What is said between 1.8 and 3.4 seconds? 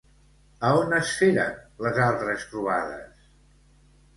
les altres trobades?